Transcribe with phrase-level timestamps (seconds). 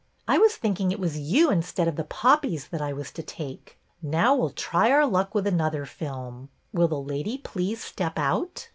[0.27, 3.77] I was thinking it was you instead of the poppies that I was to take.
[4.01, 6.49] Now we 'll try our luck with another film.
[6.73, 8.69] Will the lady please step out?